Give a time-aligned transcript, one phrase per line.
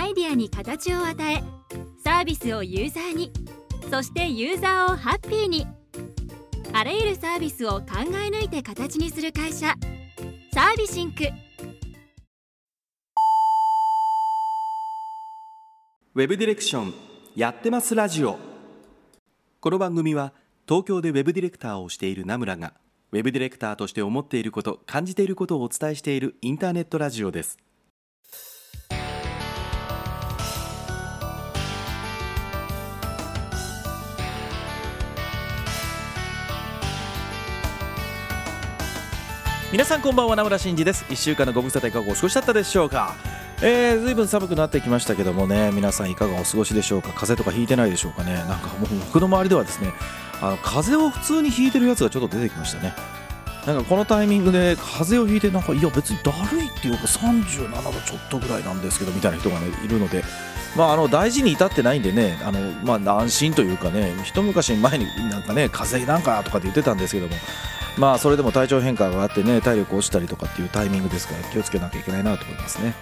[0.00, 1.42] アイデアに形を与え
[2.02, 3.30] サービスをユーザーに
[3.90, 5.66] そしてユーザーをハッピーに。
[6.72, 9.74] あらゆるサービスを考え抜いて形にする会社
[10.54, 11.24] サービシンク。
[16.14, 16.94] ウェブディレクション
[17.36, 18.38] やってますラジオ。
[19.60, 20.32] この番組は
[20.66, 22.72] 東京でウェブディレクターをしている名村が
[23.12, 27.58] ウェブディレクターとして思っていること感じていることをお伝えしているインターネットラジオです。
[39.72, 41.04] 皆さんこんばんは名村真司です。
[41.04, 43.14] 1週間のご無沙汰いかがお過ごしだったでしょうか？
[43.62, 47.10] えー、ずいぶん寒くなってきましたけどもね皆さんいかがお過ごしでしょうか？
[47.12, 48.34] 風邪とかひいてないでしょうかね？
[48.34, 49.92] なんかもう僕の周りではですね
[50.42, 52.94] あの風邪を普通にひいてるやつがちょっと出てきましたね。
[53.64, 60.24] なんかこのタイミングで風邪をひいてなんかいや別にだるいっていうか37度ちょっとぐらいなんですけどみたいな人がねいるので
[60.76, 67.34] まあ、あの大事に至ってないんでねあの、まあ、安心というかね一昔前になんかね風邪なんかとかって言ってたんですけども
[67.96, 72.94] まあそれでも体調変化があってね体力落ちたりとかっていうタイミングですから気をつけなきゃいけないなと思いますね。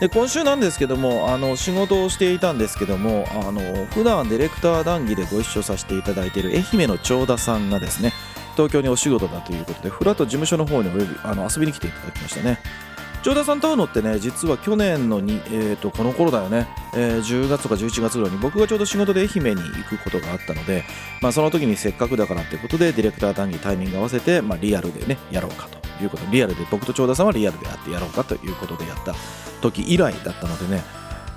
[0.00, 8.12] で今週なんですけどもあの仕事をしていたんですけどもあの普段ディレクター談義でご一緒させていただいている愛媛の長田さんがですね
[8.54, 12.60] 東京にお仕事だということでふらっと事務所の方にお呼びあの遊びに来ていただきましたね
[13.28, 20.82] 長田さんと会うのってね実は去年のに、えー、とこの頃だよね、えー、10月とか11月ぐらいに僕がちょうど仕事で愛媛に行くことがあったので、
[21.20, 26.24] まあ、その時にせっかくだからってことでディレクター談義タイミング合わせて、まあ、リアルでねやろうかということ。
[26.30, 29.14] リアルで僕と長田さんはリアルでやってやろうかということでやった
[29.60, 30.82] 時以来だったのでね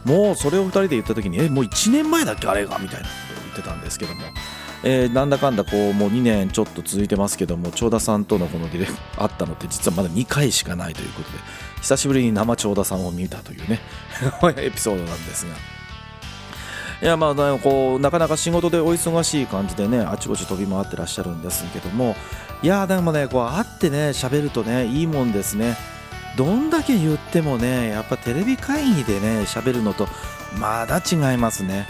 [0.06, 4.22] もうそれを2人で言った時にえもう1年前だっけあれがみたいなことを言ってたんですけども、
[4.86, 11.71] えー、なんだかんだこうもう2年ちょっと続いてますけども長田さんとのこのディレク会ったのって実はまだ2回しかないということで。
[11.82, 13.80] 久しぶりに生長田さんを見たというね
[14.58, 15.56] エピソードなんですが。
[17.02, 22.16] いやまあこうなかなか仕事でお忙しい感じでねあちこち飛び回ってらっしゃるんですけども。
[22.64, 25.76] いやでもねこう会ってね喋るとねいいもんですね。
[26.38, 30.08] どんだけ言ってもねやっぱテレビ会議でね喋るのと
[30.58, 31.88] まだ違いますね。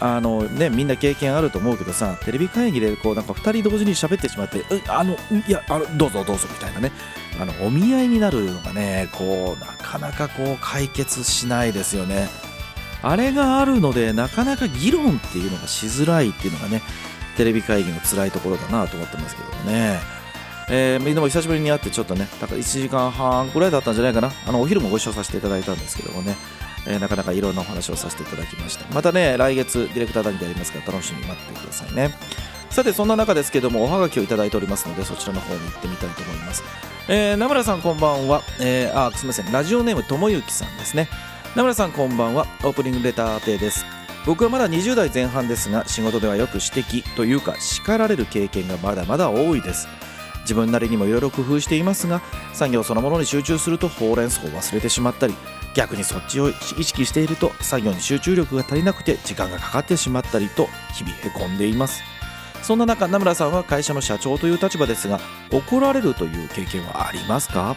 [0.00, 6.92] あのねみんな経験あると思うけどさテレビ会議でこうなんか2人同時に喋ってしまってあのいやあのどうぞどうぞみたいなね。
[7.40, 12.28] あのお見合いになるのがねこうなかなかこう解決しないですよね。
[13.02, 16.80] あれがあるのでなかなか議論っていうのがしづらいっていうのがね
[17.36, 20.14] テレビ会議の辛いところだなと思ってますけどね。
[20.68, 24.32] えー、でも久しぶりに会ってちょっとね、だから1時間半ぐらいだったんじゃないかな。
[24.46, 26.36] あの、お昼もご一緒させていただいたんですけどもね、
[26.86, 28.86] えー、なかなかいろんなお話をさせていただきました。
[28.94, 32.10] またね、来月、ディレクター談義でありますから、楽しみに待ってくださいね。
[32.70, 36.62] さて、そんな中ですけども、おはがきをいただいておりますので、そちらの方に行ってみたいと思います。
[37.08, 38.42] えー、名村さんこんばんは。
[38.60, 39.52] えー、あ、すみません。
[39.52, 41.08] ラジオネームともゆきさんですね。
[41.54, 42.46] 名村さんこんばんは。
[42.64, 43.84] オープニングレター宛です。
[44.26, 49.86] 僕はまだ20代前半ですが仕事ではよく指摘というか叱られる経験がまだまだ多いです
[50.42, 52.22] 自分なりにもいろいろ工夫していますが
[52.54, 55.34] 作業そのものに集中するとほうれん草を忘れてしまったり
[55.74, 56.52] 逆にそっちを意
[56.84, 62.02] 識していると作業に集中力が足りなくて時間がかかってしまったりと日々へこんでいます。
[62.62, 65.20] そんな中名村さんは会社の社長という立場ですが
[65.52, 67.76] 怒られるという経験はありますか？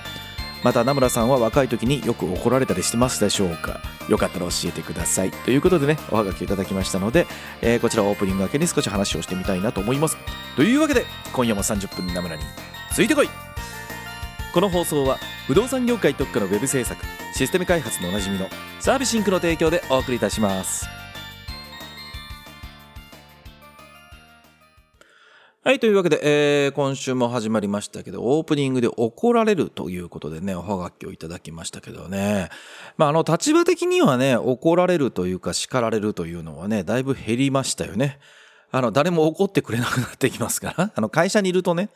[0.63, 3.81] また名村さんは若い時によく怒られたりしてますでしょうか？
[4.07, 5.31] よかったら教えてください。
[5.31, 7.27] ということでねおはがきいただきましたので、
[7.61, 10.17] えー、こちらオープニング明けに少し話をしてみたいなと思います。
[10.55, 12.43] というわけで今夜も30分名村に
[12.93, 13.46] ついてこい。
[14.53, 17.03] この放送は不動産業界特化のウェブ制作
[17.33, 18.47] システム開発のおなじみの
[18.79, 20.87] サービシンクの提供でお送りいたします
[25.63, 32.47] はい、というわけで、えー、今週も始まりましたけど、オープニングで怒られるということでね、おはがきをいただきましたけどね。
[32.95, 38.17] まあ、あの、立場的にはね、怒られるというか叱られるというのはね、だいぶ減りましたよね。
[38.71, 41.89] あの、誰も怒ってくれなくなってきますから、あの、会社にいるとね、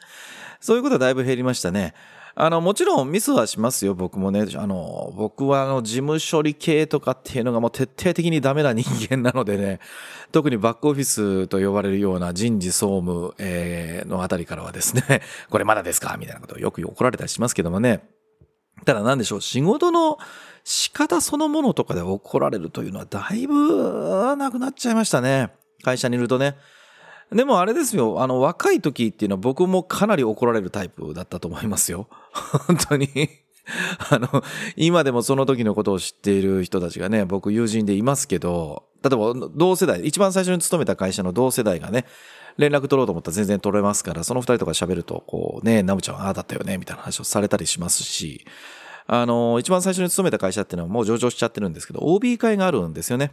[0.60, 1.94] そういうことはだいぶ減りましたね。
[2.34, 4.46] あの、もちろんミスはしますよ、僕もね。
[4.56, 9.80] あの、僕はあの、事務処理系とかっていうのがもう徹底的にダメな人間なのでね、
[10.32, 16.16] 特にバックオフィスと呼ばれるような人事総務、えー、のあたりからはですね、 これまだですか？
[16.18, 18.02] みたいなことをよく怒られたりしますけどもね。
[18.86, 20.18] ただ何でしょう、仕事の
[20.64, 25.50] 仕方そのものとかで怒られるというのはだいぶなくなっちゃいましたね。
[25.84, 26.56] 会社にいるとね。
[27.32, 32.08] でもあれですよ、あの、若い時っていうのは僕もかなり怒られるタイプだったと思いますよ。
[32.68, 33.08] 本当に
[34.10, 34.44] あの、
[34.76, 42.06] 今でもその時のことを知っている人たちがね、僕友人でいますけど、例えば同世代、一番最初に勤めた会社の同世代がね、
[42.58, 48.46] 連絡取ろうと思ったら全然取れますから、その二人とか喋ると、こうね、ナムちゃんはああだったよね、みたいな話をされたりしますし、
[49.08, 53.32] あの、一番最初に勤めた会社っていうのはもう上場しちゃってるんですけど、OB 会があるんですよね。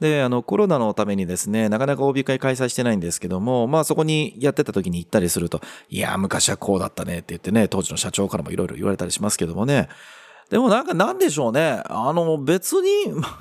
[0.00, 9.88] で、あの、コロナのためにですね、なかなか OB 会開催してないんですけども、まあそこにやってた時に行ったりすると、いや、昔はこうだったねって言ってね、当時の社長からもいろいろ言われたりしますけどもね。
[10.50, 11.82] でもなんかなんでしょうね。
[11.86, 12.88] あの、別に、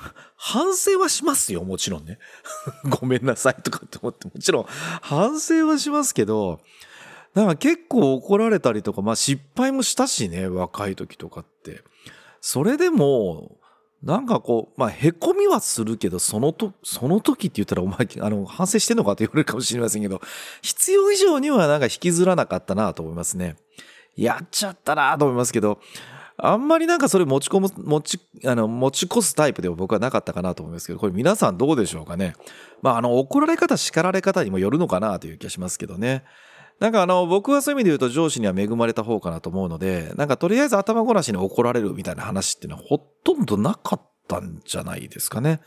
[0.37, 2.19] 反省はしますよ、もちろんね。
[2.99, 4.65] ごめんなさいとかって思って、もちろん
[5.01, 6.61] 反省はしますけど、
[7.33, 11.83] なんか結構怒られたりとか、まあ失敗もしたしね、若い時とかって。
[12.41, 13.57] それでも、
[14.05, 20.21] なんかこう、まあ、へこみはするけど、そのと、その時って言ったらお前、あの、反省してんのかって言われるかもしれませんけど、
[20.61, 23.55] 必要以上にはなんか引きずらなかったなと思いますね。
[24.15, 25.79] やっちゃったなと思いますけど、
[26.37, 32.35] あんまりなんかそれ持ち込む、持ち、あの、持ち越すタイプでは僕はなかったかなと思いますけど、これ皆さんどうでしょうかね。
[32.83, 36.23] まあ、あの、怒られ方、叱られ方にもよるのかなという気がしますけどね。
[36.79, 45.61] なんかあの、僕はそういう意味で言うと上司には恵まれた方かなと思うので、なんかとりあえず頭ごなしに怒られるみたいな話っていうのはほとんどなかったんじゃないですかね。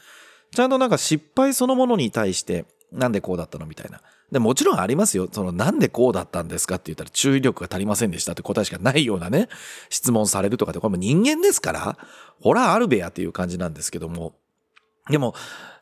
[0.55, 4.01] ちゃんとなんか失敗そのものに対して、なんでこうだったのみたいな。
[4.33, 5.29] で、もちろんありますよ。
[5.31, 9.49] その、なんでこうだったんですかって言ったら注意力が足りませんでしたって答えしかないようなね、
[9.89, 11.99] 質問されるとかって、これも人間ですから、
[12.41, 14.35] ほら、あるべやっていう感じなんですけども。
[15.11, 15.35] でも、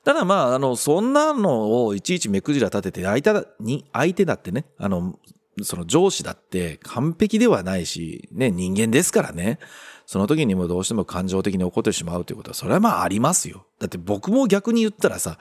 [0.07, 5.19] ただまあ、あの、そんなのをいちいち目くじら立てて、相手だ、に、相手だってね、あの、
[5.63, 9.59] その上司だって完璧ではないし、ね、人間ですからね。
[10.07, 13.67] その時にもどうしても感情的に怒ってしまうということは、それはまあありますよ。
[13.81, 15.41] だって僕も逆に言ったらさ、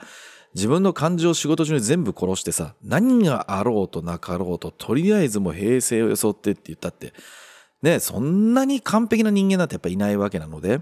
[0.56, 7.12] 自分の感情を仕事中に全部殺してさ、何があろうとなかろうと、とりあえずもう平静を装ってって言ったって、
[7.82, 10.80] ね、そんなに完璧な人間なんてやっぱいないわけなので、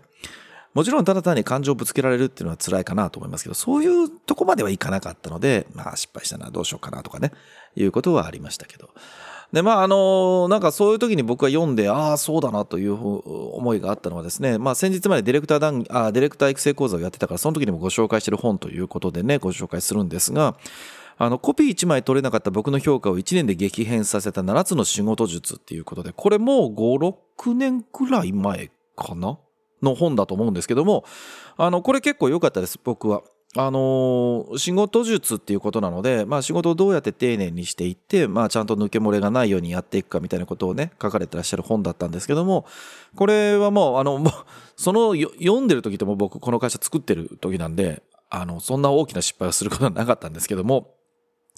[0.75, 7.33] もちろんただ単に感情をぶつけられるっていうのは辛いかなと思いますけど、そういうとこまではいかなかったので、まあ失敗したな、どうしようかなとかね、
[7.77, 8.91] いうことはありましたけど。
[9.53, 20.57] で、まあ、あの、なんかそういう時に僕が読んで、ああ、そうだなという思いがあったのはですね、まあ先日までディレクター談あディレクター育成講座をやってたから、その時にもご紹介してる本ということでね、ご紹介するんですが、
[21.17, 29.39] あの、コピー1枚取れなかった僕の評価を1年で激変させた7つの仕事術っていうことで、これもう5、6年くらい前かな
[29.85, 31.05] の本だと思うんですけども、
[31.57, 33.23] あの、これ結構良かったです、僕は。
[33.57, 42.67] あの、仕事術っていうことなので、まあ仕事をどうやって丁寧にしていって、まあちゃんと抜け漏れがないようにやっていくかみたいなことをね、書かれてらっしゃる本だったんですけども、
[43.15, 44.33] これはもう、あの、もう、
[44.77, 50.97] その読んでる時とも僕この会社作ってる時なんで、あの、そんな大きな失敗をすることはなかったんですけども、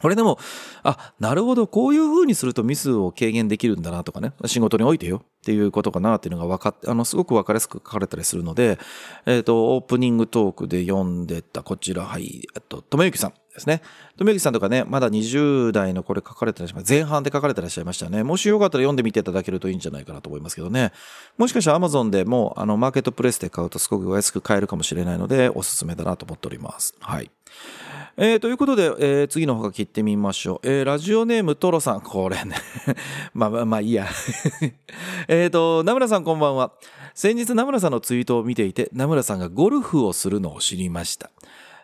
[0.03, 0.39] これでも、
[0.83, 8.79] あ、なるほど、こういう風にするとミスを軽減できるんだなとかね、仕事においてよっていうことかなっていうのが分かって、あの、すごく分かりやすく書かれたりするので、
[9.25, 13.81] えっ、ー、と、オープニングトークで読んでたこちら、はい、えっと、ともゆきさんですね。
[14.19, 16.93] ともゆきさんとかね、まだ20代のこれ書かれてらっしゃいます。
[16.93, 18.23] 前半で書かれてらっしゃいましたね。
[18.23, 20.93] もしよかったら読んでみていただけるといいんじゃないかなと思いますけどね。
[21.39, 26.95] もしかしたら Amazon でも、あの、マーケットプレスで買うとすごく安く買えるかもしれないので、おすすめだなと思っております。
[27.01, 27.31] はい。
[28.19, 30.67] えー、ということで、えー、次の方が切ってみましょう。
[30.67, 32.01] えー、ラジオネームトロさん。
[32.01, 32.57] これね
[33.35, 34.07] まあまあまあいいや
[35.29, 36.73] えっと、名村さんこんばんは。
[37.13, 41.31] 先日名村さんのツイートを見ていて、名村さんがゴルフをするのを知りました。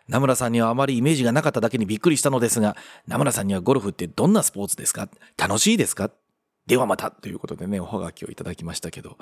[0.08, 5.08] 名村さんにはあまりイメージがなかっただけにびっくりしたのですが、名村さんにはゴルフってどんなスポーツですか？
[5.36, 6.10] 楽しいですか？
[6.66, 9.18] ではまたということでね、おはがきをいただきましたけど。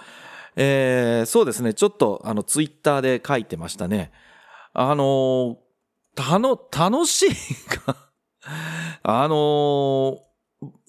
[0.55, 4.13] えー、そうですね、ちょっとあのツイッターで書いてましたね。
[4.75, 5.57] あのー
[6.15, 8.11] たの、楽しいか
[9.03, 10.19] あのー、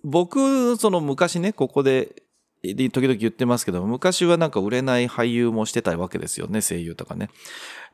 [0.03, 2.23] 僕、その昔ね、ここで、
[2.63, 7.29] 時々言ってますけど、昔はなんか売れない俳優もしてたわけですよね、声優とかね。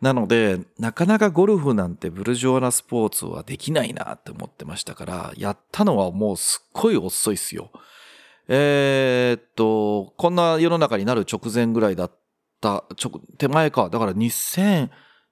[0.01, 7.72] なので、なかなかゴルフなんてブルジョアなスポーツはできないなって思ってましたから、やったのはもうすっごい遅いっすよ。
[8.50, 12.12] えー、っと、こんな世の中になる直前ぐらいだっ
[12.62, 13.89] た、ちょ、手前か。
[13.89, 14.89] だから2000、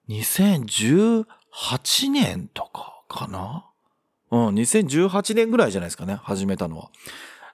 [0.10, 1.26] 2018
[1.56, 3.66] 8年とかかな？
[4.32, 6.90] うん、2018年ぐらいじゃないですかね、始めたのは。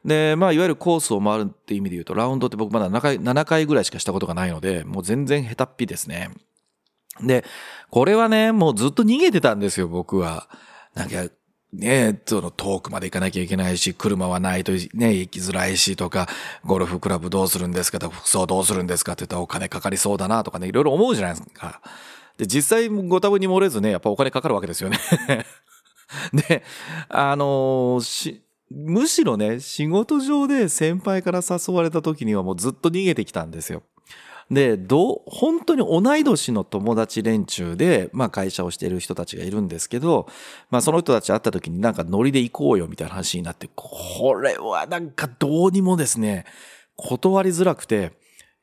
[0.03, 6.31] で、まあ、いわゆるコースを回るって意味で言うと、ラウンドって僕まだ7回、7回ぐらいしかしたことがないので、もう全然下手っぴですね。
[7.22, 7.46] で、
[7.91, 10.48] これはね、もうずっと逃げてたんですよ、僕は。
[10.96, 11.27] なんか、
[11.74, 16.27] ねその遠くまで行かなきゃいけないし、車はないとね、行きづらいしとか、
[16.65, 21.81] ゴルフクラブどうするんですかとか、服装どうするんですかって言ったらお金かかりそうだなとかね、いろいろ思うじゃないですか。
[22.41, 24.98] で、実際ご多分に漏れずね、やっぱお金かかるわけですよね
[26.33, 26.63] で、
[27.07, 28.39] あのー、
[28.71, 33.83] むしろね、仕事上で先輩から誘われた時にはもうずっと逃げてきたんですよ。
[34.50, 40.27] で、ど、本当に同い年の友達連中で、まあ会社をしている人たちがいるんですけど、
[40.71, 46.45] まあその人たち会った時になんかノリで行こうよみたいな話になって、これはなんかどうにもですね、
[46.95, 48.13] 断りづらくて、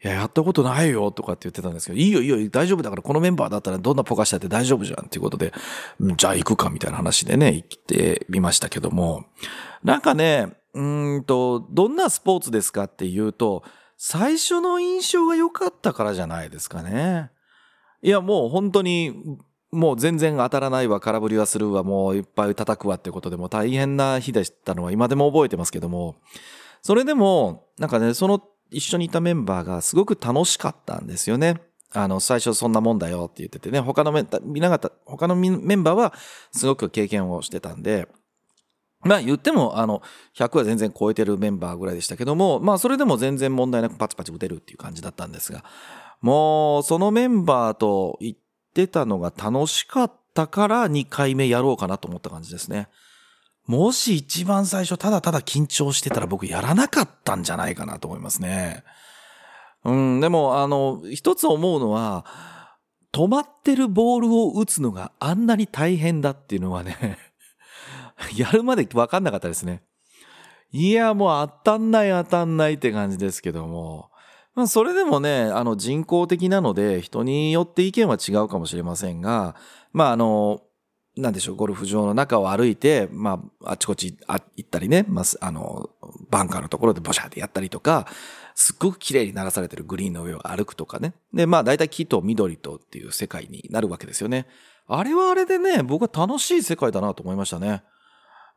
[0.02, 5.52] いや、やったことないよとかって言ってたんですけど、いいよいいよ、大丈夫だからこのメンバーだったらどんなポカしたって大丈夫じゃんっていうことで、
[6.16, 9.24] じゃあ行くかみたいな話でね、行ってみましたけども、
[9.82, 10.82] なんかね、う
[11.18, 13.64] んと、どんなスポーツですかっていうと、
[13.96, 17.30] 最初の印象が良かったからじゃないですかね。
[18.00, 19.38] いや、もう本当に、
[19.72, 26.16] もう全然当たらないわ、空振りはするわ、もういっぱい叩くわってことでも大変な日でしたのは今でも覚えてますけども、
[26.80, 31.60] それでも、なんかね、その一緒にいたメンバーがすごく楽しかったんですよね。
[31.92, 36.12] あの、最初そんなもんだよって言っててね、他のメン、皆方、他のメンバーは
[36.52, 38.08] すごく経験をしてたんで、
[39.04, 40.02] まあ言っても、あの、
[40.36, 45.64] 100は全然超えてるメンバーぐらいでしたけども、まあそれでも全然問題なくパチパチ打てるっていう感じだったんですが、
[46.20, 48.36] もうそのメンバーと言っ
[48.74, 52.88] てたのが楽しかったから2回目やろうかなと思った感じですね。
[53.68, 58.82] もし一番最初ただただ緊張してたら僕やらなかったんじゃないかなと思いますね。
[59.84, 62.24] うん、でもあの、一つ思うのは、
[63.12, 67.18] 止まってるボールを打つのがあんなに大変だっていうのはね
[68.36, 69.82] やるまで分かんなかったですね。
[70.72, 74.10] いや、もう当たんない当たんないって感じですけども。
[74.54, 79.54] まあ、それでもね、あの人工的なので、人によって意見は違うかもしれませんが、
[79.92, 80.62] まあ、あの、
[81.18, 85.90] なんでしょう、ゴルフ場の中を歩いて、まあ、あちこち行ったりね、まあ、あの、
[86.30, 88.06] バンカーのところでボシャーってやったりとか、
[88.54, 91.14] すっごく綺麗に流されてるグリーンの上を歩くとかね。
[91.34, 94.46] で、まあ、大体木と緑とっていう世界になるわけですよね。
[94.86, 97.82] あれはあれでね、僕は楽しい世界だなと思いましたね。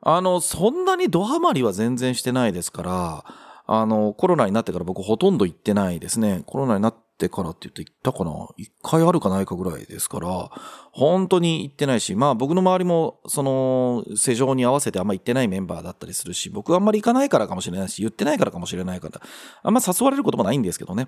[0.02, 3.26] あの、そんなにドハマりは全然してないですから、
[3.68, 6.44] あの、コロナになってから僕ほとんど行ってないですね。
[6.46, 8.32] コロナになっててからって言って行ったかな？
[8.58, 10.50] 一回あるかないかぐらいですから、
[10.92, 19.22] 本当に行ってないし、まあ僕の周りも、その、世情に合わせてあんま行ってないメンバーだったりするし、僕はあんまり行かないからかもしれないし、言ってないからかもしれないから、
[19.64, 21.08] あんま誘われることもないんですけどね。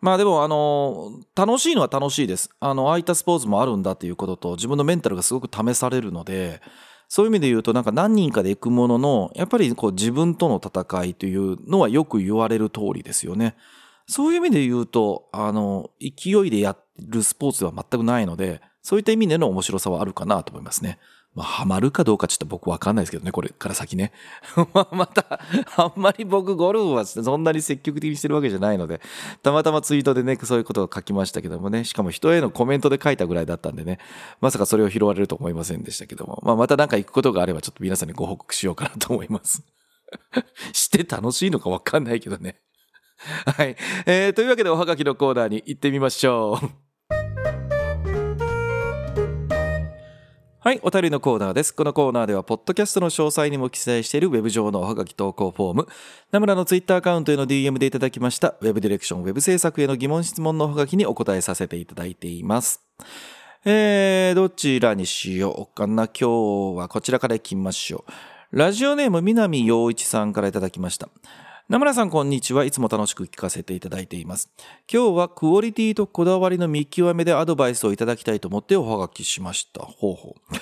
[0.00, 2.50] まあでも、あの、楽しいのは楽しいです。
[2.60, 6.60] あの、ああいったスポーツもあるんだっていうことと、自分のメンタルがすごく試されるので、
[7.12, 13.56] そういう意味で言うとなんか何人かで行くものの、やっぱりこう自分との戦いというのはよく言われる通りですよね。
[14.10, 20.98] そういう意味で言うと、あの、勢いでやるスポーツでは全くないので、そういった意味での面白さはあるかなと思いますね。
[21.32, 24.10] まあ、ハマるかどうかちょっと僕わかんないですけどね、これから先ね。
[24.90, 25.40] また、
[25.76, 29.00] あんまり僕ゴルフはそんなに積極的にしてるわけじゃないので、
[29.44, 34.00] たまたまツイートでね、そういうことを書きましたけどもね、しかも人へのコメントで書いたぐらいだったんでね、
[34.40, 39.62] まさかそれを拾われると思いませんでしたけども、まあ、またなんか行くことがあればちょっと皆さんにご報告しようかなと思います。
[40.74, 42.60] して楽しいのかわかんないけどね。
[43.56, 43.76] はい。
[44.06, 46.66] えー、というわけでおはがきのコーナーに行ってみましょう。
[50.62, 51.74] はい、お便りのコーナーです。
[51.74, 55.88] このコーナーでは、ポッドキャストの詳細にも記載しているウェブ上のおはがき投稿フォーム、
[56.32, 62.82] ナムラのツイッターアカウントへの DM でいただきました、ウェブディレクション、ウェブ制作への疑問質問のおはがきにお答えさせていただいています。
[63.64, 66.08] えー、どちらにしようかな。
[66.08, 68.04] 今日はこちらから行きましょ
[68.52, 68.58] う。
[68.58, 71.08] ラジオネーム、南陽一さんからいただきました。
[71.70, 72.64] 名村さんこんにちは。
[72.64, 74.50] いつも楽しく聞かせていただいています。
[74.92, 79.84] 今日はクオリティとこだわりの見極めでアドバイスをいただきたいと思っておはがきしました。
[79.84, 80.56] ほうほう。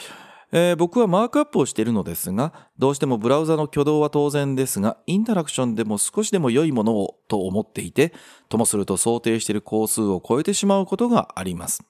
[0.52, 8.12] えー、僕はマークアップをしているのですが、どうしてもブラウザの挙動は当然ですが、インタラクションでも少しでも良いものをと思っていて、
[8.50, 11.82] ともすると想定している工数を超えてしまうことがあります。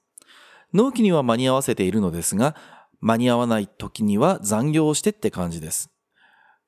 [0.72, 2.54] 納期には間に合わせているのですが、
[3.00, 5.90] 間に合わない時には残業してって感じです。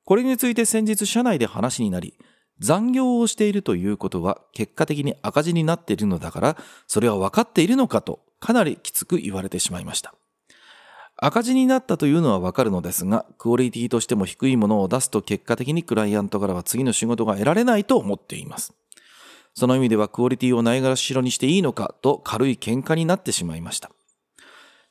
[0.03, 2.17] これについて先日社内で話になり、
[2.61, 10.13] 残業をしているということは結果的に赤字になっているのだから、それは分かっているのかとかなりきつく言われてしまいました。
[11.17, 18.73] 赤字になったというのはわかるのですが、クオリティとしても低いものを出すと結果的にクライアントからは次の仕事が得られないと思っています。
[19.53, 23.91] その意味ではクオリティをないがらしろにしていいのかと軽い喧嘩になってしまいました。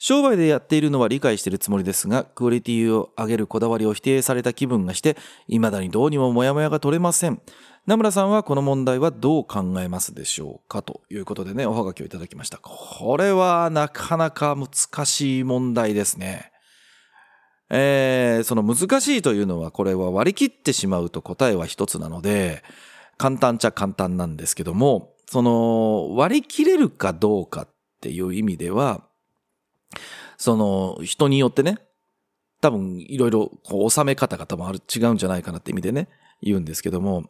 [0.02, 7.42] 商売でやっているのは理解しているつもりですが、クオリティを上げるこだわりを否定された気分がして、未だにどうにもモヤモヤが取れません。
[7.84, 12.56] 名村さんはこの問題はどう考えますでしょうかということでね、おはがきをいただきました。
[12.56, 16.50] これはなかなか難しい問題ですね。
[17.68, 22.62] えー、その難しいというのは、これは割り切ってしまうと答えは一つなので、
[23.18, 27.68] 簡単っちゃ簡単なんですけども、その割り切れるかどうかっ
[28.00, 29.09] ていう意味では、
[30.40, 31.76] その人によってね、
[32.62, 36.08] 多分いろいろこう収め方が多分ある、違うんじゃないかなって意味でね、
[36.40, 37.24] 言うんですけども、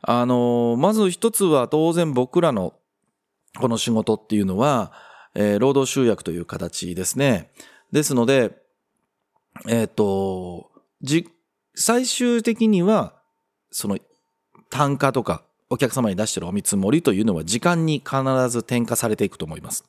[0.00, 2.72] あの、まず一つは当然僕らの
[3.60, 4.94] この仕事っていうのは、
[5.34, 7.50] えー、労働集約という形ですね。
[7.92, 8.56] ですので、
[9.68, 10.70] えっ、ー、と、
[11.02, 11.28] じ、
[11.74, 13.14] 最終的には、
[13.70, 13.98] その
[14.70, 19.84] 単価とかお客様に出してるお見積もりというのは時間に必ず転嫁されていくと思います。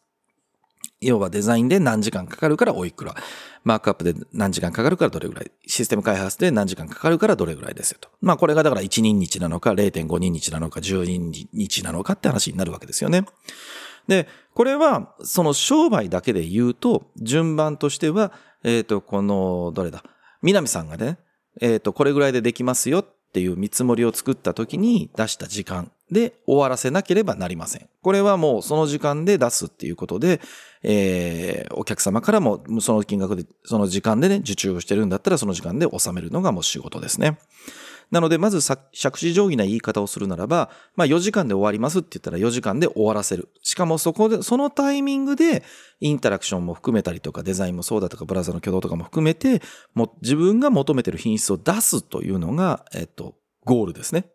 [1.05, 3.15] 要はデザインで何時間かかるからおいくら。
[3.63, 5.51] マークアップで何時間かかるからどれぐらい。
[5.65, 8.09] システム開発で何時間かかるからどれぐらいですよと。
[8.21, 13.25] まあこれがだから1人日なのか0.5人日なのか10人日なのかって話になるわけですよね。
[14.07, 18.33] で、これはその商売だけで言うと順番としては、
[18.63, 20.03] えっ、ー、と、この、どれだ？
[20.41, 21.17] 南さんがね、
[21.61, 27.89] えっ、ー、と、これぐらいでできますよっていう見積もりを作った時に出した時間で終わらせなければなりません。
[28.01, 30.41] これはもうその時間で出すっていうことで、
[30.83, 37.37] えー、お客様からもその金額で、その時間でね、受注をしてるんだったらその時間で収めるのがもう仕事ですね。
[38.11, 43.49] なので、まず尺子定規な言い方をするならば、まあ4時間で終わりますって言ったら4時間で終わらせる。
[43.63, 45.63] しかもそこで、そのタイミングで
[45.99, 49.61] インタラクションも含めたりとかデザインもそうだとかブラウザの挙動とかも含めて、
[49.95, 53.35] も自分が求めてる品質を出すというのが、えっと、
[53.65, 54.25] ゴールですね。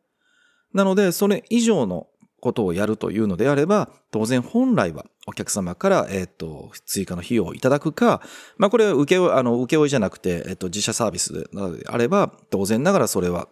[0.73, 2.09] なので、それ以上の
[2.41, 8.23] ことをやるというのであれば、当然本来はお客様から、えっ、と、追加の費用をいただくか、
[8.57, 11.47] まあこれは受け負い、あの、受け負いじゃなくて、えっ、と、自社サービスで
[11.87, 13.49] あれば、当然ながらそれは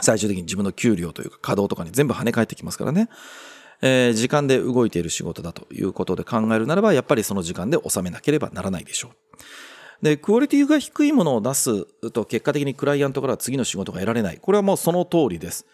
[0.00, 3.08] 最終的に自分の給料というか稼働とかに全部跳ね返ってきますからね。
[3.82, 9.16] えー、時間で動いている仕事だということで考えるならば、やっぱりその時間で収めなければならないでしょう。
[10.02, 14.38] で、クオリティが低いものを出すと結果的にクライアントから次の仕事が得られない。
[14.38, 15.66] これはもうその通りです。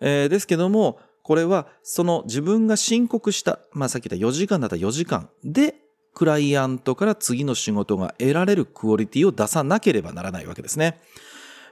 [0.00, 0.98] えー、ですけども、
[1.30, 5.76] これはその自分が申告した、まあさっき言った4時間だったら4時間で
[6.12, 10.98] クライアントから次の仕事が得られるクオリティを出さなければならないわけですね。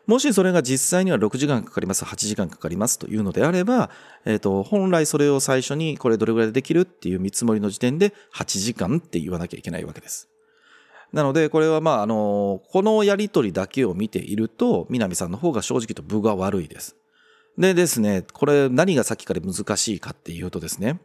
[0.06, 3.90] もしそれが実際には6時間かかります、8時間かかりますというのであれば、
[4.24, 10.28] えっ、ー、と、本来それを最初にこれどれぐらいでできるっていう見積もりの時点で8時間って言わなきゃいけないわけです。
[11.12, 16.97] なので、これはまあ、あの、このやりとりだけを見ていると、南さんの方が正直と分が悪いです。
[17.58, 21.00] でですね、これ何がさっきから難しいかっていうとですね、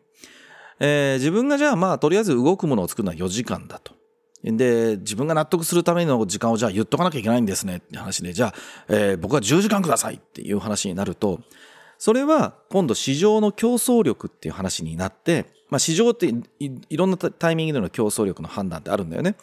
[0.80, 3.94] えー、自分がじゃあまあ、とりあえず動くものを作るのは4時間だと。
[4.44, 8.54] で、自分が納得するための時間をじゃあ言っとかなきゃいけないんですねって話で、じゃあ、
[8.88, 11.40] えー、僕は10時間くださいっていう話になると、
[11.98, 19.36] それは今度市場の競争力っていう話になって、まあ市場っていろんなタイミングでの競争力の判断ってあるんだよね。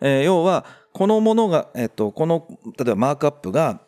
[0.00, 2.46] えー、要は、このものが、えっと、この、
[2.78, 3.82] 例えばマークアップが、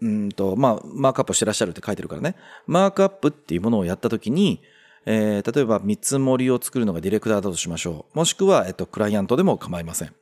[0.00, 2.36] うんと、まあ、マークアップしてらっしゃるって書いてるからね。
[2.66, 4.60] マークアップっていうものをやったときに、
[5.06, 8.18] えー、例えば見積もりを作るのがディレクターだとしましょう。
[8.18, 10.14] もしくは、えっと、クライアントでも構いません。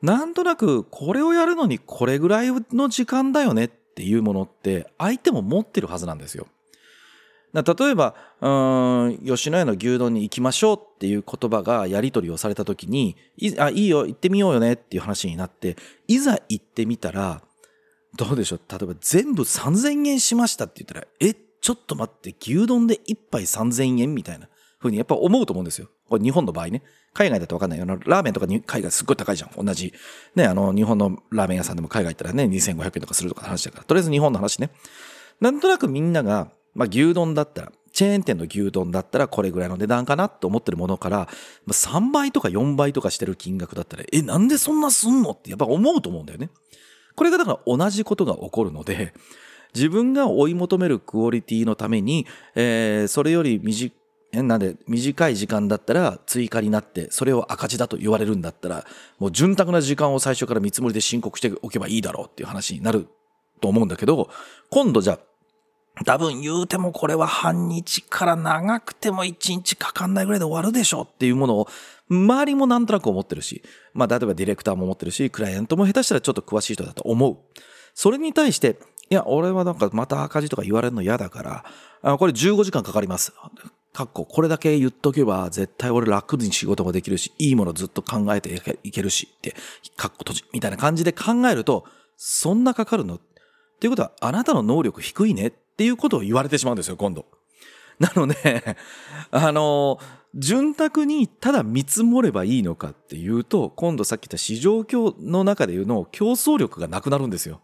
[0.00, 6.46] なんとなく、これをやるのにこれぐらいの時間だよねっていうものって、相手も持ってるはずなんですよ。
[7.52, 15.76] 例えば、うん、吉野家の牛丼に行きましょうっていう言葉がやり取りをされた時に、いあ、いいよ、行ってみようよねっていう話になって、
[16.08, 17.42] いざ行ってみたら、
[18.16, 18.60] どうでしょう？
[18.68, 24.48] 例えば全部3000円しましたって言ったら、え、ちょっと待って、牛丼で1杯3000円みたいな
[24.78, 25.88] ふうにやっぱ思うと思うんですよ。
[26.08, 26.82] これ日本の場合ね。
[27.14, 27.96] 海外だとわかんないよな。
[28.04, 29.64] ラーメンとかに海外すっごい高いじゃん。
[29.64, 29.92] 同じ。
[30.34, 33.84] ね、あの、日本のラーメン屋さんでも海外行ったらね、2500円とかするとか話だから。
[33.84, 34.70] とりあえず日本の話ね。
[35.40, 41.28] なんとなくみんなが、まあ、牛丼だったら、チェーン店の牛丼だったらこれぐらいの値段かなって思ってるものから、
[41.68, 45.30] 3倍とか4倍とかしてる金額だったら、え、なんでそんなすんの？
[45.32, 46.50] ってやっぱ思うと思うんだよね。
[47.14, 49.12] これがだから同じことが起こるので、
[49.74, 53.92] 自分が追い求めるクオリティのために、えー、それより短
[54.32, 58.86] なんで短い時間だったら追加になってそれを赤字だと言われるんだったら
[59.18, 63.08] もう潤沢な時間を最初から見積もりで申告しておけばいいだろうっていう話になる
[63.60, 64.30] と思うんだけど
[64.70, 65.18] 今度じゃあ
[66.06, 71.68] 多分言うてもこれは半日から長くても一日かかんないぐらいで終わるでしょっていうものを
[72.10, 77.36] 周りもなんとなく思ってるし、まあ例えばディレクターも思ってるし、クライアントも下手したらちょっと詳しい人だと思う。
[77.94, 78.78] それに対して、
[79.10, 81.64] いや、俺はなんかまた赤字とか言われるの嫌だか
[82.02, 83.32] ら、これ15時間かかります。
[83.92, 89.54] かっこ、これだけ言っとけば絶対俺楽に仕事もできるし、いいものずっと考えていけるしって、
[89.96, 91.84] かっこ閉じ、みたいな感じで考えると、
[92.16, 93.16] そんなかかるの？
[93.16, 93.20] っ
[93.80, 95.48] ていうことは、あなたの能力低いね？
[95.48, 95.52] っ
[95.82, 97.26] ていうことを言われてしまうんですよ、今度。
[97.98, 98.76] なので、
[99.32, 99.98] あの、
[100.34, 104.84] 潤沢にただ見積もればいいのかっていうと、今度さっき言った市場
[105.20, 107.60] の中で言うの競争力がなくなるんですよ。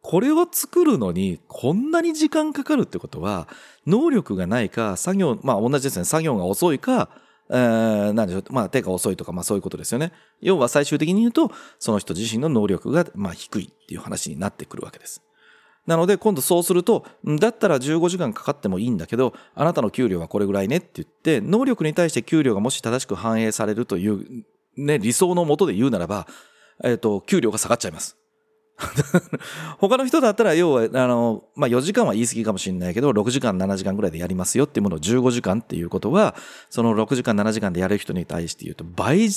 [0.00, 3.48] これを作るのにこんなに時間かかるってことは、
[3.88, 7.10] 能力がないか、作業、まあ同じですね、作業が遅いか、
[7.50, 10.12] えー、なんでしょう、まあ手が遅いとか、まあそういうことですよね。
[10.40, 15.22] 要は最終的に言うと、その人自身の能力が、まあ低いっていう話になってくるわけです。
[15.88, 17.06] なので今度そうすると、
[17.40, 24.44] だったら15時間かかってもいいんだけど、あなたの給料はこれぐらいねって言って、能力に対して給料がもし正しく反映されるという、
[24.76, 26.26] ね、理想のもとで言うならば、
[26.84, 28.17] えっ、ー、と、給料が下がっちゃいます。
[29.78, 36.36] 他の人だったら、要は、あの、まあ、4時間は言い過ぎかもしれないけど、6時間、7時間ぐらいでやりますよっていうものを15時間っていうことは、
[36.70, 39.28] その6時間、7時間でやる人に対して言うと、倍、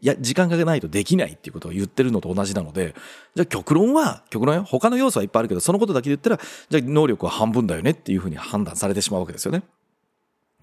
[0.00, 2.94] や、時間かけないとできないっていうことを言ってるのと同じなので、
[3.34, 9.62] じゃあ極論は、極論よ、他の要素はいっぱいあるけど、そのことだけで言ったら、じゃあ能力は半分だよねっていうふうに判断されてしまうわけですよね。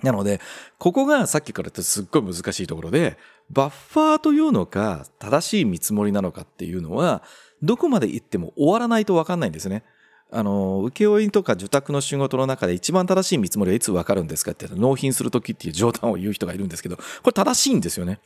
[0.01, 0.41] なので、
[0.79, 3.17] ここがさっきから言ってすっごい難しいところで、
[3.49, 7.23] バッファーというのか、正しい見積もりなのかっていうのは、
[7.63, 9.83] どこまで行っても終わらないと分かんないんですね。
[10.31, 18.19] あの、請負とか受託の仕事の中で一番正しい見積もりはいつ分かるんですかって納品するときっていう冗談を言う人がいるんですけど、これ正しいんですよね。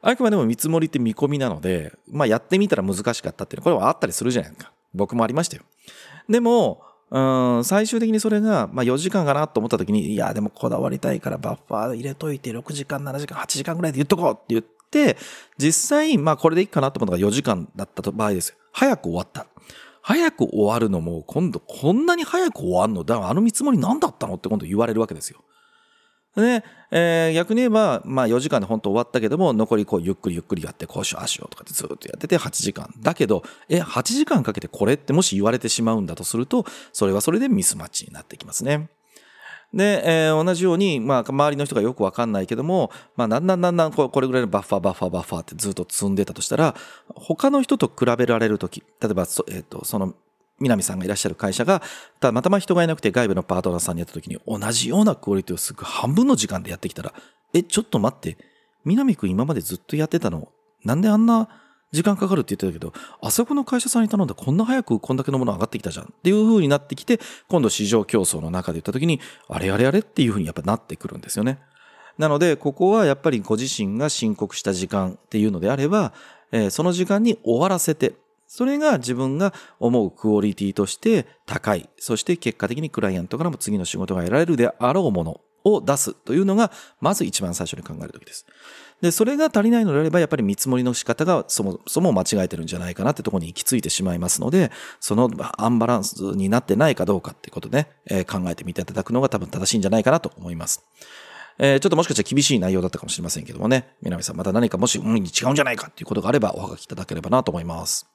[0.00, 4.72] あくまでも見積もりって見込みなので、まあやってみたら難しかったっていうのは、これはあったりするじゃないですか。
[4.94, 5.64] 僕もありましたよ。
[6.28, 7.18] でも、う
[7.60, 14.64] ん、最終的にそれが、まあ4時間かなと思った時に、いや、でもこだわりたいからバッファー入れといて6時間、7時間、8時間ぐらいで言っとこうって言っ、
[15.58, 18.56] 実際、まあこれでいいかなと思ったのが4時間だった場合ですよ。
[18.72, 19.46] 早く終わった。
[20.02, 23.04] 早く終わるのも、今度こんなに早く終わるの？
[23.04, 25.42] だからあの見積もり何だったのって今度言われるわけですよ。
[26.36, 32.92] で、えー、逆に言えば、まあ4時間で本当終わったけども、残りこうゆっくりゆっくりやって、こうしよう、ああしようとかってずっとやってて8時間。
[33.00, 38.88] だけど、え、8時間かけてこれってもし言われてしまうんだとすると、それはそれでミスマッチになってきますね。
[39.72, 46.74] で、えー、同じように、まあ、周りの人がよくわかんないけども、まあ、だんだんだんだんこれぐらいのバッファー、バッファー、バッファーってずっと積んでたとしたら、
[47.14, 50.14] 他の人と比べられるとき、例えば、そ,、えーと、その、
[50.60, 51.82] 南さんがいらっしゃる会社が、
[52.18, 57.12] たまたま人がいなくて外部のパートナーさんにやったときに、同じようなクオリティをすぐ半分の時間でやってきたら、
[57.52, 58.38] え、ちょっと待って、
[58.84, 60.48] 南くん今までずっとやってたの、
[60.84, 61.48] なんであんな
[61.90, 71.58] 時間かかるって言ってたけど、あそこの会社さんに頼んだこんな早くこんだけのもの上がってきたじゃんっていう風になってきて、今度市場競争の中で言った時に、あれあれあれっていう風にやっぱなってくるんですよね。
[72.18, 76.12] なので、ここはやっぱりご自身が申告した時間っていうのであれば、
[76.50, 78.14] えー、その時間に終わらせて、
[78.46, 81.88] それが自分が思うクオリティとして高い。
[81.98, 88.46] そして結果的にクライアントからも次の仕事が得られるであろうものを出すというのが、まず一番最初に考えるときです。
[89.00, 100.82] で、それが足りないのであれば、やっぱり見積もりの仕方がそもそも間違えてるんじゃないかなってとこに行き着いてしまいますので、そのアンバランスになってないかどうかってことで、ね、えー、考えてみていただくのが多分正しいんじゃないかなと思います。
[101.58, 108.06] えー、ちょっともしかしたら厳しい内容だったかもしれませんけどもね、南さんまた何かもし、うん、違うんじゃないかっていうことがあればおはがきいただければなと思います。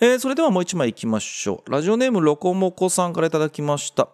[0.00, 1.70] えー、それではもう一枚行きましょう。
[1.70, 4.08] ラジオネームロコモコさんからいただきました。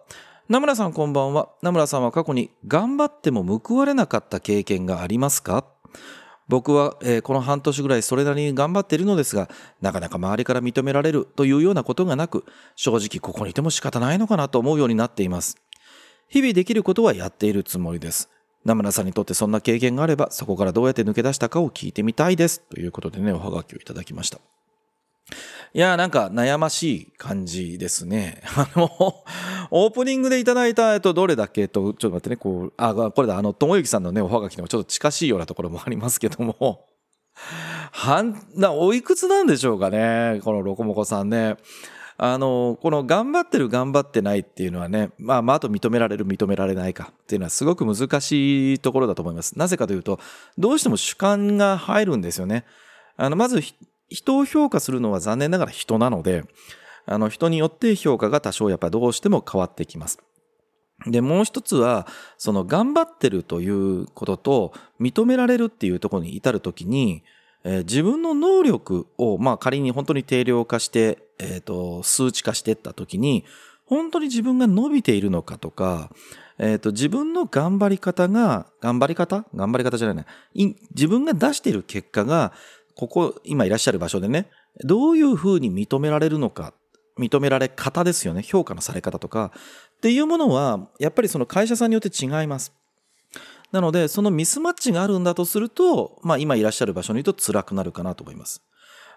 [0.47, 1.49] 名村さんこんばんは。
[1.61, 5.65] 名村さんは過去に頑張っても報われなかった経験がありますか？
[6.51, 12.43] 僕は、えー、この半年ぐらいそれなりに頑張っているのですが、なかなか周りから認められるというようなことがなく、
[12.75, 15.55] 正直ここにいても仕方ないのかなと思うようになっています。
[16.27, 18.29] 日々できることはやっているつもりです。
[18.65, 22.59] 名村さんにとってそんな経験があれば、そこからどうやって抜け出したかを聞いてみたいです。
[22.69, 24.41] ということでね、おはがきをいただきました。
[25.73, 28.41] いや、なんか悩ましい感じですね。
[28.55, 28.89] あの、
[29.71, 36.85] オープニングでいただいた、えっと、どれだけと、ちょっと待ってね、こう、あ、これだ、あの、ともゆきさんのね、おはがきにもちょっと近しいようなところもありますけども、
[37.91, 41.55] はん、な、おいくつなんでしょうかね、このロコモコさんね。
[42.23, 49.57] あの、この頑張ってる頑張ってないっていうのはね、まあまああと認められる認められないかっていうのはすごく難しいところだと思います。
[49.57, 50.19] なぜかというと、
[50.55, 52.65] どうしても主観が入るんですよね。
[53.17, 53.59] あの、まず
[54.11, 56.43] 人を評価するのは残念ながら人なので、
[57.05, 60.19] あの人によって評価が多少やっぱりどうしても変わってきます。
[61.07, 62.05] で、もう一つは、
[62.37, 67.23] その頑張ってるということと認められるっていうところに至るときに、
[67.63, 73.45] えー、自分の能力を、まあ仮に本当に定量化して、えっ、ー、と、数値化していったときに、
[73.85, 76.11] 本当に自分が伸びているのかとか、
[76.59, 79.45] えっ、ー、と、自分の頑張り方が、頑張り方？
[79.55, 80.25] 頑張り方じゃない。
[80.93, 82.53] 自分が出している結果が、
[82.95, 84.49] ここ、今いらっしゃる場所でね、
[84.83, 86.73] どういうふうに認められるのか、
[87.19, 89.51] 認められ方ですよね、評価のされ方とか、
[89.97, 92.73] っていうものは、やっぱりその会社さんによって違います。
[93.71, 98.61] なので、そのミスマッチがあるんだとすると、まあ今いらっしゃる場所にいると辛くなるかなと思います。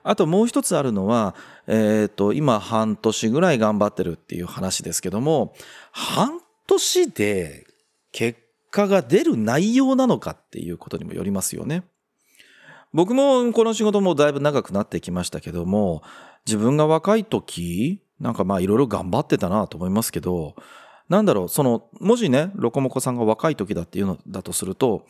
[0.03, 1.35] あともう一つあるのは、
[1.67, 5.55] えっ、ー、と、今半年ぐらい頑張ってるっていう話ですけども、
[5.93, 7.67] 半年で
[8.13, 8.39] 結
[8.71, 11.85] 果が出る内容なのかっていうことにもよりますよね。
[12.95, 16.03] 僕もこの仕事もだいぶ長くなってきましたけども、
[16.47, 20.55] 自分が若い時、なんかまあいろいろ頑張ってたなと思いますけど、
[21.09, 25.07] なんだろう、その、もしね、ロコモコさんが若い時だっていうのだとすると、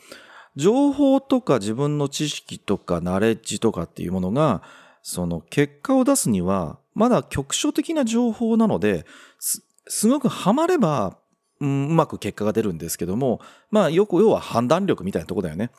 [0.55, 4.63] 情報とか自分の知識とかナレッジとかっていうものが、
[5.03, 9.05] その結果を出すには、まだ局所的な情報なので、
[9.37, 11.19] す、すごくハマれば、
[11.59, 15.69] うん、うまく結果が出るんですけども、まあよく要は判断力みたいなとこだよね。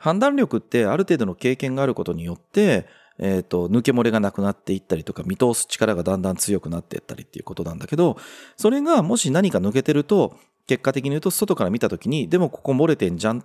[0.00, 2.86] 判断力ってある程度の経験があることによって、
[3.18, 8.16] えっ、と、抜け漏れがなくなっていったりとか、見通す力がだんだん強くなっていったりっていうことなんだけど、
[8.56, 13.44] それがもし何か抜けてると、結果的に言うと外から見た時に、でもここ漏れてんじゃん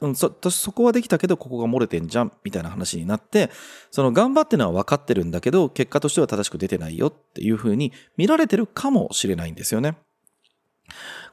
[0.00, 3.50] うん、そそこはできたけどここが漏れてんじゃんみたいな話になって
[3.90, 9.96] その頑張ってのは分かってるんだけど結果としては正しく出てないよっていうふうに見られてるかもしれないんですよね。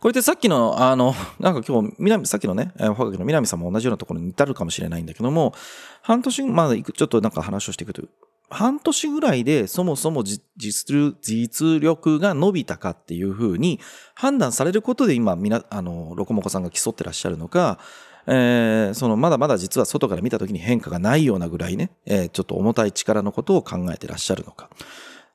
[0.02, 5.54] これってさっきの、あの、 なんか今日、南、さっきのね、おはがきの南さんも同じようなところに至るかもしれないんだけども、
[6.02, 8.10] 半年、まあ、ちょっとなんか話をしていくという、
[8.50, 13.80] 半年ぐらいでそもそも実実力が伸びたかっていうふうに
[14.14, 17.78] 判断されることで今、みな、あの、ロコモコさんが競ってらっしゃるのか、
[18.26, 24.70] えー、そのまだまだ実は外から見た時に変化がないようなぐらいね、えー、ちょっと重たい力のことを考えてらっしゃるのか。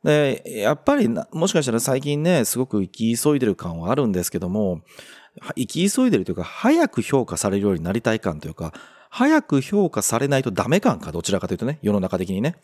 [0.07, 4.83] で、やっぱりもしかしたら最近ね、すごく生き急いでる感はあるんですけども、
[5.57, 8.73] 生き急いでるというか、早く評価されるようになりたい感というか、
[9.11, 12.55] 早く評価されないとダメ感か、どちらかというとね、世の中的にね。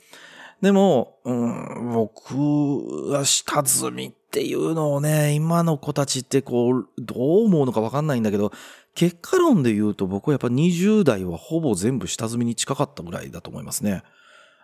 [0.61, 8.53] でも、うん、僕は下積みっていうのをね、今の子たちってこう、どう思うのかわかんないんだけど、
[8.95, 14.05] 結果論で言うと僕はやっぱ20代はほぼ全部下積みに近かったぐらいだと思いますね。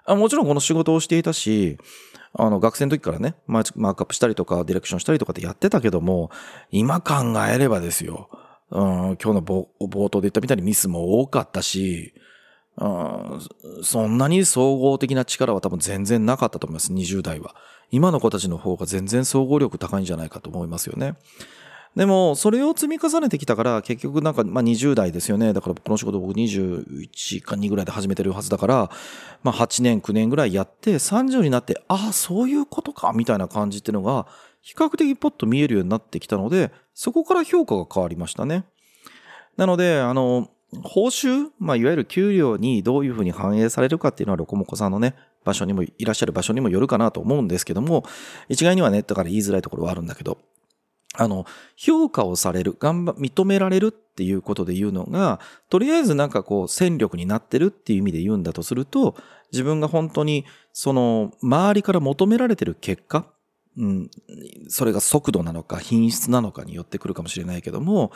[0.09, 1.79] あもちろんこの仕事をしていたし、
[2.33, 6.31] あの学生の時からね、マークアップしたりとかディレクションしたりとかってやってたけども、
[6.71, 7.15] 今考
[7.47, 8.31] えればですよ。
[8.71, 9.67] うん、今日の冒
[10.09, 12.15] 頭で言ったみたいにミスも多かったし、
[12.77, 13.41] うん、
[13.83, 17.55] そんなに総合的な力は多分全然なかったと思います、20代は。
[17.91, 21.15] 今の子たちの方が全然総合力高いんじゃないかと思いますよね。
[21.99, 25.53] でも、それを積み重ねてきたから、結局なんか、まあ20代ですよね。
[25.53, 28.91] だからこの仕事僕21か2ぐらいで始めてるはずだから、
[29.43, 34.29] まあ8年、9年ぐらいやって、30になって、ああ、そういうことか、みたいな感じっていうのが、
[34.63, 38.63] 比較的ポッと見えるようになってきたので、そこから評価が変わりましたね。
[39.57, 40.51] なので、あの、
[40.85, 48.05] 報酬、まあ、いわゆる給料にどういうふうに反映されるかっていうのは、ロコモコさんのね、場所にも、いらっしゃる場所にもよるかなと思うんですけども、
[48.49, 50.39] 一概にはね、だから言いづらいところはあるんだけど、
[51.19, 59.17] あの、評価をされる、頑張、認められるっていうことで言うのが、とりあえずなんかこう、戦力になってるっていう意味で言うんだとすると、
[59.53, 63.27] 自分が本当に、その、周りから求められてる結果、
[63.77, 64.11] うん、
[64.69, 68.11] それが速度なのか品質なのかによってくるかもしれないけども、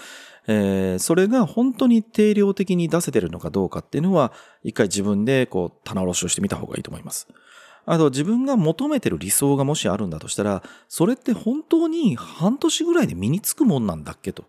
[0.49, 4.33] えー、それが本当に定量的に出せてるのかどうかっていうのは、
[4.65, 7.29] 一回自分でこう、棚卸しをしてみた方がいいと思います。
[7.85, 14.45] あと自分が求めてる理想がもしあるんだとしたら、それって本当に半年ぐらいで身につくもんなんだっけと。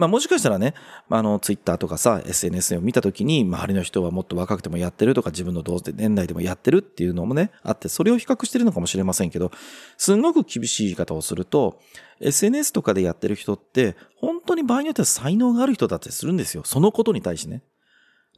[0.00, 0.72] まあもしかしたらね、
[1.10, 9.52] あの、ツイッターとかさ、SNS を見たときに、周りの人はもっと若くてもやってるとか、自分の同年代でもやってるっていうのもね、あって、それを比較してるのかもしれませんけど、
[9.98, 11.80] すんごく厳しい言い方をすると、
[12.20, 16.62] SNS とかでやってる人って、本当に場合によっては才能がある人だったりするんですよ。
[16.64, 17.62] そのことに対してね。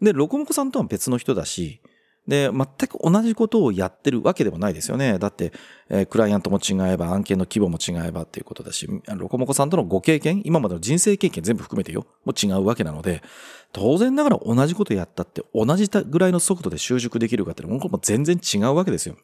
[0.01, 1.81] で、ロコモコさんとは別の人だし、
[2.29, 5.19] で、全く同じことをやってるわけでもないですよね。
[5.19, 5.53] だって、
[5.89, 13.23] えー、クライアントも違えば、案件の規模も違えばっていうことだし、ロコモコさんとのご経験、今までの人生経験全部含めてよ、も違うわけなので、
[13.73, 19.17] 当然ながら同じことやったって同じぐらいの速度で習熟できるかっていうのも全然違うわけですよ。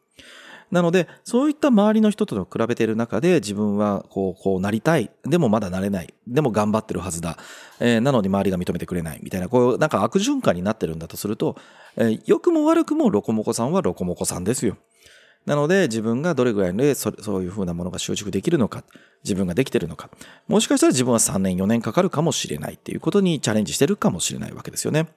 [0.71, 5.11] なので、そういった周りの人と比べている中で自分はこう、こうなりたい。
[5.25, 6.13] でもまだなれない。
[6.27, 7.39] でも頑張ってるはずだ。
[7.81, 9.21] えー、なのに周りが認めてくれない。
[9.23, 11.57] みたいな、こう、なんか悪循環になってるんだとすると、
[11.97, 14.77] えー、良くも悪くもロコモコさんはロコモコさんですよ。
[15.49, 18.85] なので自分がどれぐらいでそそういうふうなものが習熟できるのか、
[19.25, 20.11] 自分ができてるのか、
[20.47, 25.09] もしかしたら自分は3年4年かかるかもしれないっていうことにチャレンジしてるかもしれないわけですよね。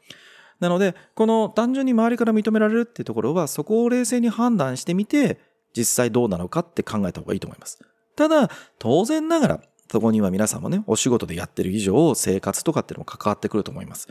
[0.61, 5.39] なので、この単純に周りから認められるっていうところは、そこを冷静に判断してみて、
[5.75, 7.79] 実際どうなのかって考えた方がいいと思います。
[8.15, 14.07] ただ、当然ながら、そこには皆さんもね、お仕事でやってる以上、生活とかっていうのも関わってくると思います。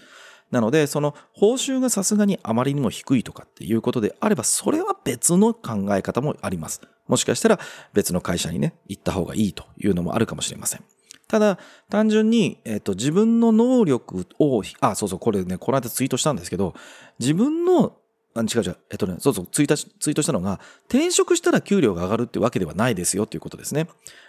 [0.51, 6.81] なので、その報酬がさすがにあまりにも低いとかっていうことであれば、それは別の考え方もあります。
[7.07, 7.61] もしかしたら
[7.95, 10.85] 別の会社にね、行った方がいいというのもあるかもしれません。
[11.31, 16.75] ただ、単純に、えっ、と、自分の能力を、あ、そうそう、これね、この間ツイートしたんですけど、
[17.21, 17.97] 自分の、
[18.35, 23.87] あ、違う違う、えっとね、そうそう、ツイート、ツイートしたのが、転職したら給料が上がるってわけではないですよということですね。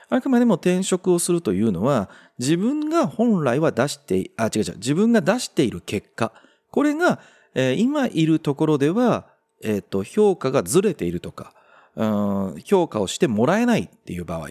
[0.09, 6.33] あくまでも転職をするというのは、自分が本来は出して、あ、違う違う、自分が出している結果、
[6.69, 7.19] これが、
[7.55, 9.25] えー、今いるところでは、
[9.63, 11.55] えっ、と、評価がずれているとか、
[11.95, 14.49] うん、評価をしてもらえないっていう場合、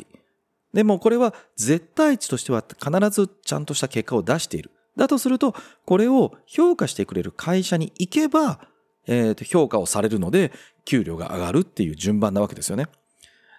[0.73, 4.71] でもこれは絶対値としては必ずちゃんとした結果を出している。
[4.97, 5.55] だとすると、
[5.85, 8.61] これを評価してくれる会社に行けば、
[9.07, 10.53] えー、と評価をされるので、
[10.85, 12.87] 給料が上がるっていう順番なわけですよね。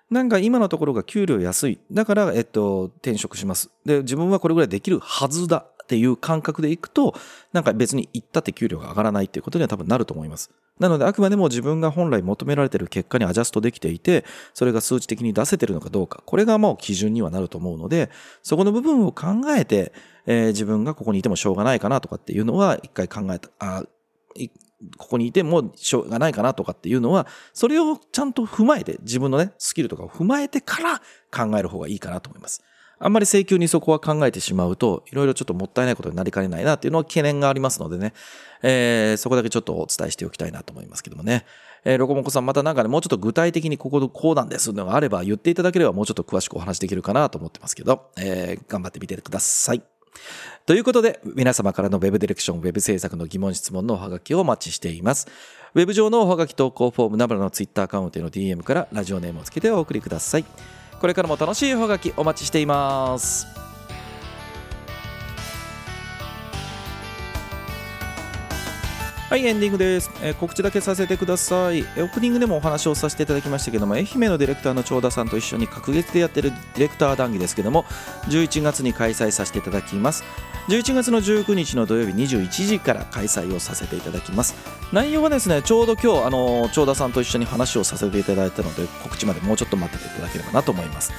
[0.09, 1.79] なんか今のところが給料安い。
[1.89, 3.71] だから、えっと、転職します。
[3.85, 5.67] で、自分はこれぐらいできるはずだ。
[5.91, 7.13] っていう感覚でいくと
[7.51, 10.49] なんか別に行ったって給料が上がらないっていうことには多分なると思います
[10.79, 14.23] なのであくまでも自分が本来求められている結果にアジャストできていて
[14.53, 18.09] それが数値的に出せてるのかどうかこれがもう基準にはなると思うので
[18.41, 19.91] そこの部分を考えて、
[20.27, 23.83] えー、自分がここにいてもしょうがないかなとかっていうのは一回考えたあ
[24.97, 31.01] ここにいてもしょうがないかなとかっていうのは、それをちゃんと踏まえて、自分のね、スキルとかを踏まえてから
[31.31, 32.63] 考える方がいいかなと思います。
[33.03, 38.13] あんまり請求にそこは考えてしまうと、いろいろちょっともったいないことになりかねないなっていうのは懸念がありますのでね、
[38.61, 41.45] えー、そこだけちょっとお伝えしておきたいなと思いますけどもね。
[41.83, 49.81] えー、ロコモコさんまたなんかね、もうちょっと具体的にこここうなんですのがあれば言っていただければもうちょっと詳しくお話できるかなと思ってますけど、えー、頑張ってみてください。
[50.67, 55.27] ということで、皆様からの Web ディレクション、Web 制作の疑問質問のおはがきをお待ちしています。
[55.73, 60.45] Web 上のおはがき投稿フォーム、ナブラの Twitter アカウントへの DM からラジオネームをつけてお送りください。
[61.01, 63.70] これからも楽しいおはがきお待ちしています。
[69.31, 71.83] はい、エンディングです、えー、告知だけさせてください。
[71.83, 77.85] オープニングでもお話をさせていただきましたけども、愛媛のディレクターの長田さんと一緒に隔月でやってるディレクター談義ですけども、
[78.27, 80.25] 11月に開催させていただきます。
[80.67, 84.53] 11月の19日の土曜日21時から開催をさせていただきます。
[84.91, 91.13] 内容はですね、ちょうど今日、あの長田さんと一緒に話をさせていただいたので、告知までもうちょっと待ってていただければなと思います。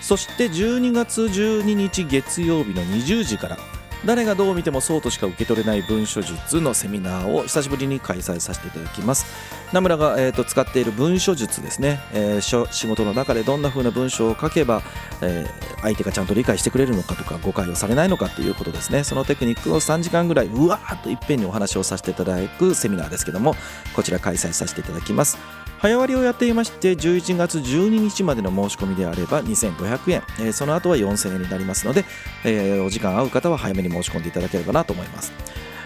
[0.00, 3.58] そして12月12日月曜日の20時から、
[4.04, 9.26] 誰がどう見てもそうとしか受け取れない文書術のセミナーを久しぶりに開催させていただきます。
[9.72, 14.82] 名村が、えーと、使っている文書術ですね、えー、仕事の中でどんな風な文章を書けば、
[15.20, 19.04] えー、相手がちゃんと理解してくれるのかとか誤解をされないのかっていうことですね。
[19.04, 23.54] そのテクニックを3時間ぐらいうわーっといっぺんにお話をさせていただくセミナーですけども
[23.94, 25.67] こちら開催させていただきます。
[25.80, 32.04] 早割をやっていまして11月12日までの申し込みであれば2500円、えー、その後は4000円になりますので、
[32.44, 35.32] えー、お時間合う方は早めに申し込んでいただければなと思います。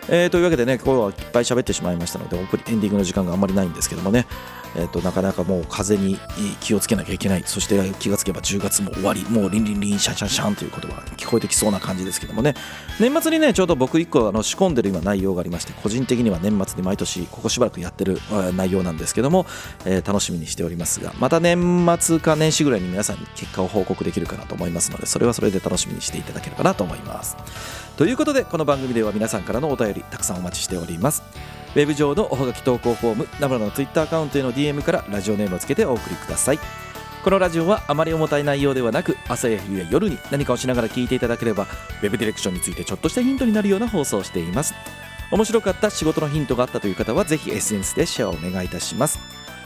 [0.08, 2.46] えー、というわけでね、今日はいっぱい喋ってしまいましたので、エン
[2.80, 4.26] ディングの時間があんまりないんですけどもね、
[4.74, 6.18] えーと、なかなかもう風に
[6.60, 12.54] 気をつけなきゃいけない、そして気がつけば10月も終わり、もうリンリンリンシャンシャンシャンという言葉が聞こえてきそうな感じですけどもね、
[12.98, 18.18] 年末にね、ちょうど僕1個あの仕込んでる今内容がありまして、個人的には年末に毎年ここしばらくやってる
[18.56, 19.46] 内容なんですけども、
[19.84, 27.36] えー、楽しみにしておりますが、また年末か年始ぐらいに皆さんに結果を報告できるかなと思いますので、それはそれで楽しみにしていただければなと思います。
[27.96, 31.22] ということでこの番組では皆さんからのお便りたくさんお待ちしております。
[31.74, 36.58] ウェブ上のおはがき投稿フォームナムラの Twitter アカウントへの DM からラジオネームをつけてお送りください。
[37.22, 41.66] このラジオはあまり重たい内容ではなく朝や昼や夜に何かをしながら聞いていただければ
[42.02, 44.74] Web ディレクションについてちょっとしたヒントになるような放送をしています。
[45.30, 49.18] 面白かった仕事のヒントがあったという方はぜひ SNS でシェアをお願いいたします。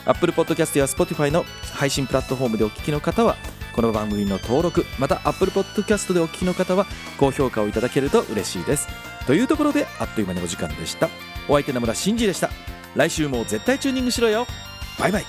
[0.04, 3.36] Apple Podcast や Spotify の配信プラットフォームでお聞きの方は
[3.76, 6.86] この番組の登録また Apple Podcast でお聞きの方は
[7.18, 8.88] 高評価をいただけると嬉しいです。
[9.26, 11.10] というところであっという間にお時間でした。
[11.46, 12.48] お相手の村真司でした。
[12.94, 14.46] 来週も絶対チューニングしろよ。
[14.98, 15.24] バイバイ。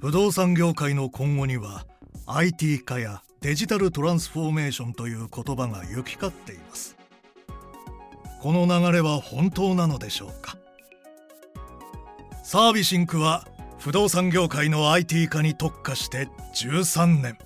[0.00, 1.84] 不動産業界の今後には
[2.26, 6.96] IT 化やデジタルトランスフォーメーションという言葉が行き交っています。
[8.40, 10.56] この流れは本当なのでしょうか。
[12.44, 13.48] サービシンクは
[13.80, 17.38] 不動産業界の IT 化に特化して13年。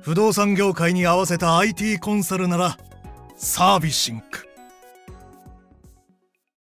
[0.00, 2.78] 不動産業界に合わせた IT コンサルなら
[3.36, 4.48] サービシンク。